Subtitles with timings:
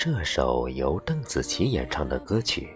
[0.00, 2.68] 这首由邓紫棋演唱的歌曲，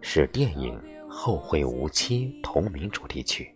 [0.00, 3.52] 是电影《后会无期》同名主题曲。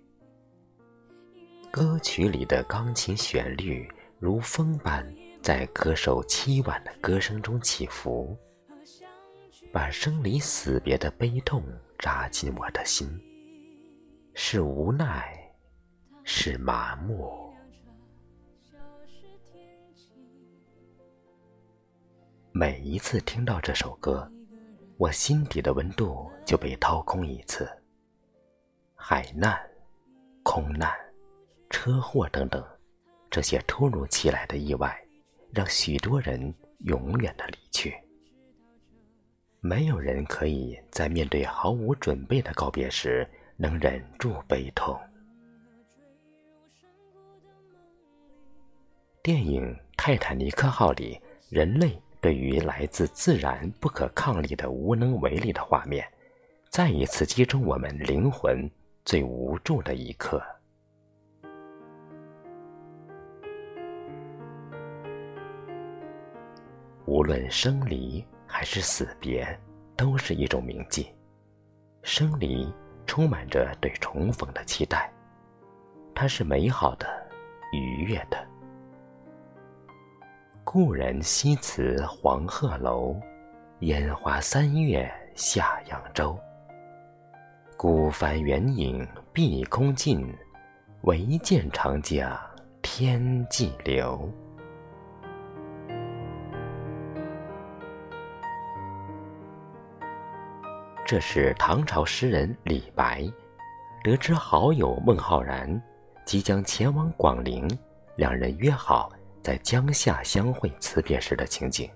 [1.71, 5.09] 歌曲里的钢琴旋律如风般
[5.41, 8.37] 在歌手凄婉的歌声中起伏，
[9.73, 11.63] 把生离死别的悲痛
[12.01, 13.09] 扎进我的心，
[14.35, 15.33] 是无奈，
[16.25, 17.54] 是麻木。
[22.57, 24.31] 每一次听到这首歌，
[24.97, 27.69] 我心底的温度就被掏空一次。
[28.95, 29.59] 海难、
[30.45, 30.89] 空难、
[31.69, 32.65] 车祸等等，
[33.29, 34.97] 这些突如其来的意外，
[35.51, 37.93] 让许多人永远的离去。
[39.59, 44.97] 没有人可以在面对毫无准备的告别时，能忍住悲痛。
[49.25, 49.61] 电影
[49.97, 52.01] 《泰坦尼克号》里，人类。
[52.25, 56.11] 对于来自自然不可抗力的无能为力的画面，
[56.71, 58.67] 再一次击中我们灵魂
[59.05, 60.43] 最无助的一刻。
[67.05, 69.47] 无论生离还是死别，
[69.95, 71.09] 都是一种铭记。
[72.03, 72.73] 生离
[73.07, 75.13] 充满着对重逢的期待，
[76.15, 77.07] 它是美好的、
[77.71, 78.54] 愉悦的。
[80.75, 83.15] 故人西辞黄鹤楼，
[83.83, 86.37] 烟花三月下扬州。
[87.77, 90.37] 孤帆远影碧空尽，
[91.03, 92.29] 唯见长江
[92.83, 94.29] 天际流。
[101.07, 103.25] 这是唐朝诗人李白，
[104.03, 105.81] 得知好友孟浩然
[106.25, 107.71] 即将前往广陵，
[108.17, 109.13] 两人约好。
[109.45, 111.91] 在江夏相会辞别时的情景。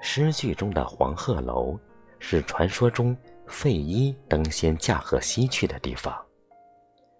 [0.00, 1.78] 诗句中的黄鹤楼，
[2.18, 3.14] 是传说中
[3.46, 6.18] 费祎登仙驾鹤西去的地方，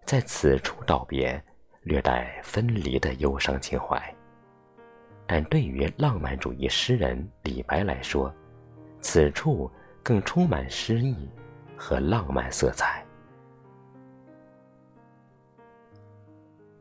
[0.06, 1.38] 在此处道别，
[1.82, 4.02] 略带分离的忧伤情怀。
[5.26, 8.34] 但对于浪漫主义诗人李白来说，
[9.02, 9.70] 此处
[10.02, 11.28] 更充满诗意
[11.76, 13.05] 和浪漫色彩。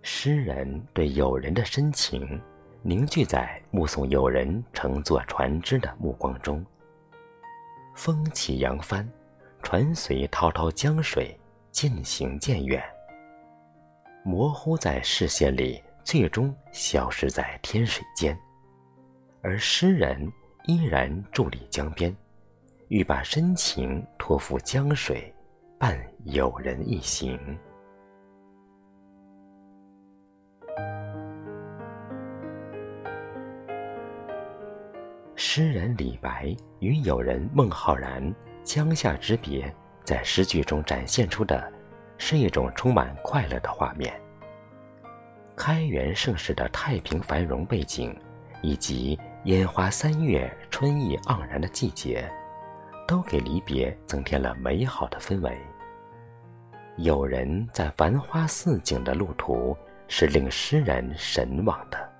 [0.07, 2.39] 诗人对友人的深情，
[2.83, 6.63] 凝聚在目送友人乘坐船只的目光中。
[7.95, 9.09] 风起扬帆，
[9.63, 11.35] 船随滔滔江水
[11.71, 12.83] 渐行渐远，
[14.23, 18.37] 模糊在视线里，最终消失在天水间。
[19.41, 20.31] 而诗人
[20.67, 22.16] 依然伫立江边，
[22.89, 25.33] 欲把深情托付江水，
[25.79, 27.39] 伴友人一行。
[35.38, 39.73] 诗人李白与友人孟浩然江夏之别，
[40.06, 41.72] 在诗句中展现出的，
[42.18, 44.17] 是一种充满快乐的画面。
[45.53, 48.17] 开元盛世的太平繁荣背景，
[48.61, 52.29] 以及烟花三月、春意盎然的季节，
[53.05, 55.58] 都给离别增添了美好的氛围。
[56.97, 59.76] 友人在繁花似锦的路途，
[60.08, 62.15] 是令诗人神往的。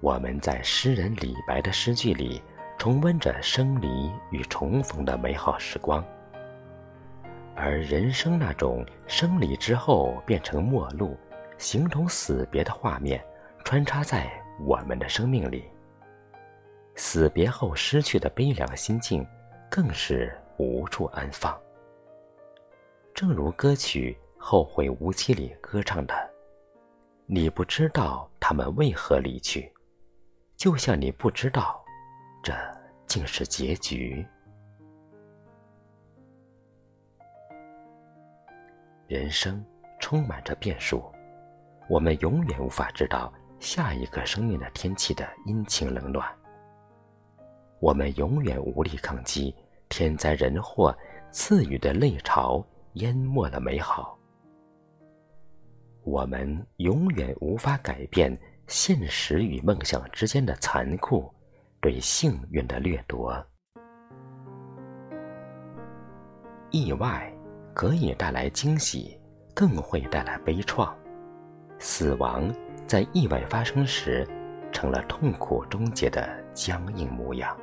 [0.00, 2.42] 我们在诗人李白的诗句里，
[2.78, 6.04] 重温着生离与重逢的美好时光，
[7.54, 11.16] 而人生那种生离之后变成陌路、
[11.56, 13.24] 形同死别的画面，
[13.64, 15.64] 穿插在我们的生命里。
[16.94, 19.26] 死别后失去的悲凉心境，
[19.70, 21.58] 更是无处安放。
[23.14, 26.14] 正如歌曲《后会无期》里歌唱的
[27.26, 29.70] ：“你不知道他们为何离去，
[30.56, 31.84] 就像你不知道，
[32.42, 32.52] 这
[33.06, 34.26] 竟是结局。
[39.06, 39.64] 人生
[40.00, 41.04] 充满着变数，
[41.88, 46.26] 我们永远无法知道下一个生命的天气的阴晴冷暖。
[47.78, 49.54] 我们永远无力抗击
[49.90, 50.96] 天灾人祸
[51.30, 54.18] 赐予的泪潮，淹没了美好。
[56.02, 61.32] 我们永远无法改变现实与梦想之间的残酷，
[61.80, 63.44] 对幸运的掠夺。
[66.70, 67.32] 意外
[67.72, 69.18] 可以带来惊喜，
[69.54, 70.92] 更会带来悲怆。
[71.78, 72.52] 死亡
[72.86, 74.26] 在意外发生时，
[74.72, 77.56] 成了痛苦终结的僵硬模样。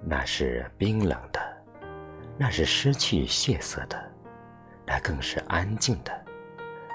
[0.00, 1.40] 那是冰冷的，
[2.38, 4.00] 那是失去血色的，
[4.86, 6.24] 那更是安静的。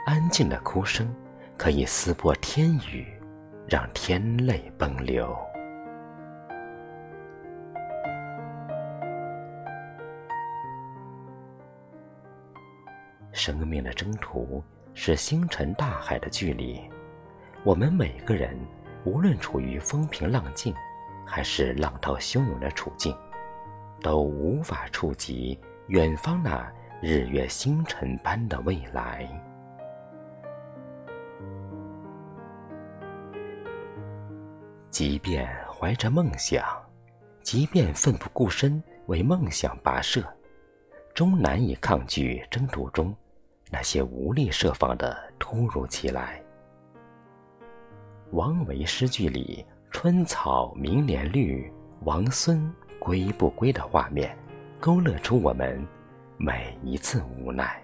[0.06, 1.14] 安静的哭声，
[1.60, 3.06] 可以撕破天宇，
[3.68, 5.38] 让天泪奔流。
[13.34, 14.64] 生命的征途
[14.94, 16.80] 是星辰大海的距离，
[17.66, 18.58] 我们每个人，
[19.04, 20.74] 无论处于风平浪静，
[21.28, 23.14] 还是浪涛汹涌的处境，
[24.02, 26.72] 都无法触及远方那
[27.02, 29.28] 日月星辰般的未来。
[35.00, 36.62] 即便怀着梦想，
[37.42, 40.22] 即便奋不顾身为梦想跋涉，
[41.14, 43.16] 终难以抗拒征途中
[43.72, 46.44] 那些无力设防的突如其来。
[48.32, 51.72] 王维诗句里“春草明年绿，
[52.02, 52.70] 王孙
[53.00, 54.38] 归不归”的画面，
[54.82, 55.82] 勾勒出我们
[56.36, 57.82] 每一次无奈。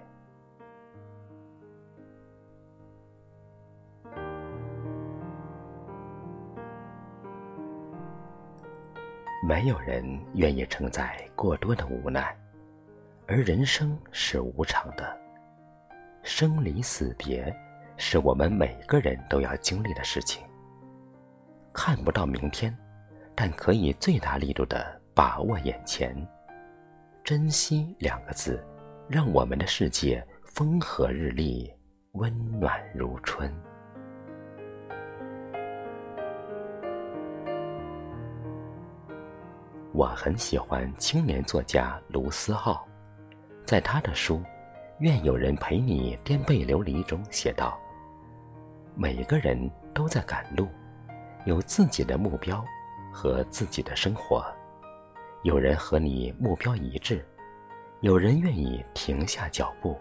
[9.48, 10.04] 没有人
[10.34, 12.36] 愿意承载过多的无奈，
[13.28, 15.16] 而人生是无常的，
[16.24, 17.56] 生离死别
[17.96, 20.44] 是我们每个人都要经历的事情。
[21.72, 22.76] 看不到明天，
[23.36, 26.16] 但可以最大力度的把握眼前。
[27.24, 28.60] 珍惜两个字，
[29.08, 31.72] 让我们的世界风和日丽，
[32.14, 33.54] 温暖如春。
[39.96, 42.86] 我很喜欢青年作家卢思浩，
[43.64, 44.36] 在他的书
[45.00, 47.80] 《愿有人陪你颠沛流离》中写道
[48.94, 49.58] ：“每个人
[49.94, 50.68] 都在赶路，
[51.46, 52.62] 有自己的目标
[53.10, 54.46] 和自己的生活。
[55.44, 57.26] 有人和你目标一致，
[58.02, 59.98] 有人愿意停下脚步，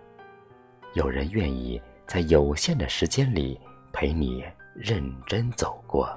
[0.95, 3.61] 有人愿意在有限的时间里
[3.93, 4.45] 陪你
[4.75, 6.13] 认真走过。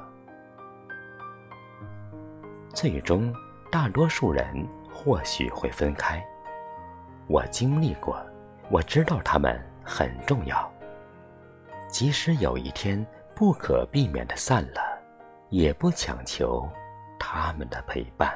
[2.73, 3.31] 最终。”
[3.69, 4.45] 大多数人
[4.93, 6.25] 或许会分开，
[7.27, 8.17] 我经历过，
[8.69, 10.71] 我知道他们很重要。
[11.89, 13.05] 即使有一天
[13.35, 14.81] 不可避免的散了，
[15.49, 16.67] 也不强求
[17.19, 18.33] 他们的陪伴。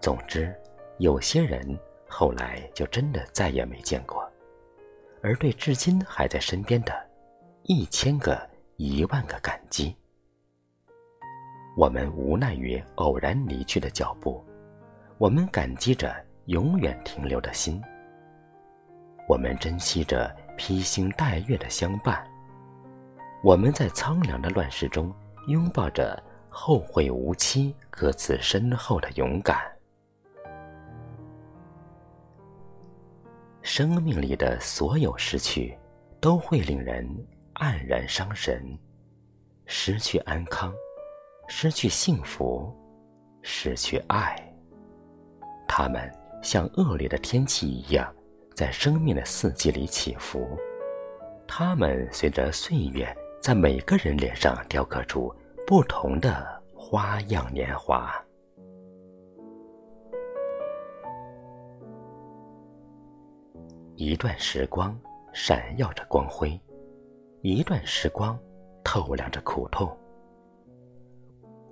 [0.00, 0.54] 总之，
[0.98, 1.78] 有些人
[2.08, 4.26] 后来就真的再也没见过，
[5.22, 6.92] 而对至今还在身边的，
[7.64, 9.94] 一千个、一万个感激。
[11.80, 14.44] 我们无奈于偶然离去的脚步，
[15.16, 17.82] 我们感激着永远停留的心，
[19.26, 22.22] 我们珍惜着披星戴月的相伴，
[23.42, 25.10] 我们在苍凉的乱世中
[25.46, 29.58] 拥抱着后会无期、各自身后的勇敢。
[33.62, 35.74] 生命里的所有失去，
[36.20, 37.08] 都会令人
[37.54, 38.78] 黯然伤神，
[39.64, 40.70] 失去安康。
[41.52, 42.72] 失去幸福，
[43.42, 44.36] 失去爱，
[45.66, 46.08] 他们
[46.40, 48.14] 像恶劣的天气一样，
[48.54, 50.56] 在生命的四季里起伏。
[51.48, 55.34] 他们随着岁月，在每个人脸上雕刻出
[55.66, 58.14] 不同的花样年华。
[63.96, 64.96] 一段时光
[65.32, 66.58] 闪耀着光辉，
[67.42, 68.38] 一段时光
[68.84, 69.94] 透亮着苦痛。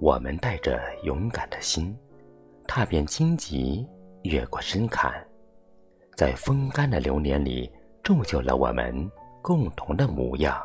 [0.01, 1.97] 我们带着勇敢的心，
[2.67, 3.87] 踏遍荆棘，
[4.23, 5.13] 越过深坎，
[6.17, 7.71] 在风干的流年里，
[8.03, 9.11] 铸就了我们
[9.43, 10.57] 共同的模样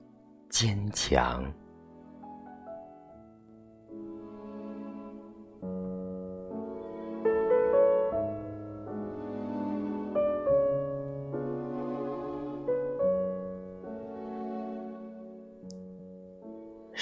[0.48, 1.44] ——坚强。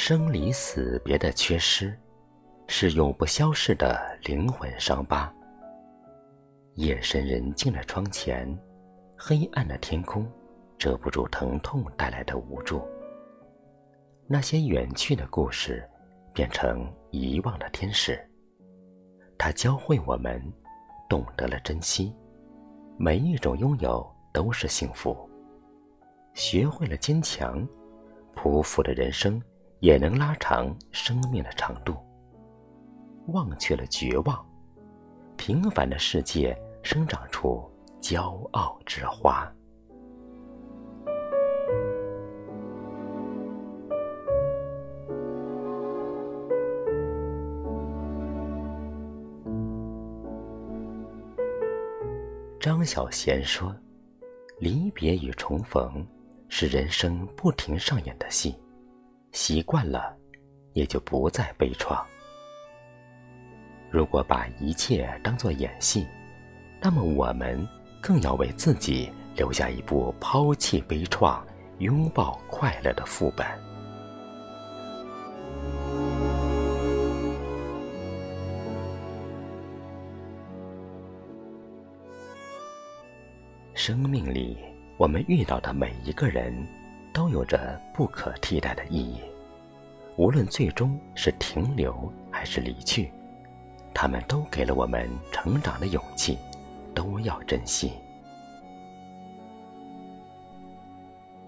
[0.08, 1.92] 生离死别的缺失，
[2.68, 5.34] 是永不消逝的灵魂伤疤。
[6.74, 8.56] 夜深人静的窗前，
[9.18, 10.24] 黑暗的天空，
[10.78, 12.86] 遮不住疼痛带来的无助。
[14.28, 15.84] 那些远去的故事，
[16.32, 18.16] 变成遗忘的天使。
[19.36, 20.40] 它教会我们，
[21.08, 22.14] 懂得了珍惜，
[22.96, 25.28] 每一种拥有都是幸福。
[26.32, 27.66] 学会了坚强，
[28.36, 29.42] 匍匐的人生
[29.80, 31.96] 也能拉长生命的长度。
[33.28, 34.46] 忘却了绝望，
[35.36, 37.68] 平凡的世界生长出
[38.00, 39.52] 骄傲之花。
[52.60, 53.74] 张小娴说
[54.58, 56.04] ：“离别与重逢，
[56.48, 58.56] 是人生不停上演的戏，
[59.32, 60.16] 习惯了，
[60.72, 62.02] 也就不再悲怆。
[63.90, 66.06] 如果把一切当作演戏，
[66.80, 67.66] 那么我们
[68.02, 71.40] 更要为自己留下一部抛弃悲怆、
[71.78, 73.46] 拥抱快乐的副本。”
[83.74, 84.56] 生命里，
[84.96, 86.52] 我们遇到的每一个人，
[87.16, 89.22] 都有着不可替代的意义。
[90.16, 93.10] 无论最终是停留还是离去，
[93.94, 96.36] 他们都给了我们成长的勇气，
[96.94, 97.94] 都要珍惜。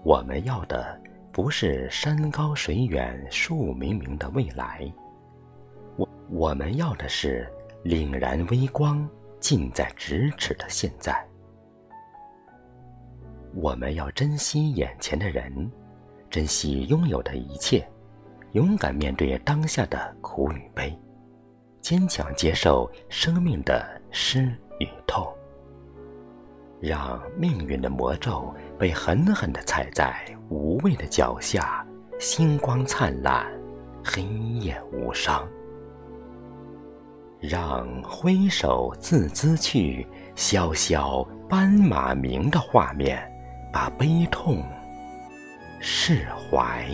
[0.01, 0.99] 我们要的
[1.31, 4.91] 不是山高水远、树明明的未来，
[5.97, 7.47] 我我们要的是
[7.83, 9.07] 凛然微光、
[9.39, 11.23] 近在咫尺的现在。
[13.55, 15.71] 我们要珍惜眼前的人，
[16.29, 17.87] 珍惜拥有的一切，
[18.51, 20.97] 勇敢面对当下的苦与悲，
[21.81, 24.45] 坚强接受生命的失
[24.79, 25.27] 与痛。
[26.79, 30.15] 让命运的魔咒被狠狠地踩在
[30.49, 31.85] 无畏的脚下，
[32.19, 33.45] 星光灿烂，
[34.03, 35.45] 黑夜无伤。
[37.39, 43.29] 让挥手自兹去，潇潇斑马鸣的画面。
[43.71, 44.63] 把悲痛
[45.79, 46.85] 释怀。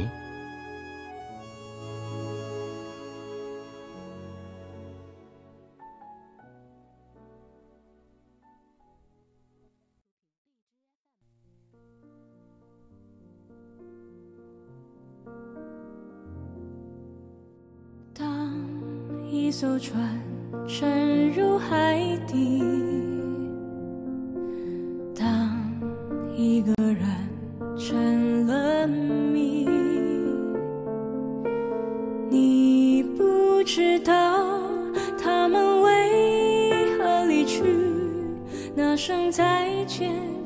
[18.14, 18.54] 当
[19.30, 20.20] 一艘船
[20.68, 23.15] 沉入海底。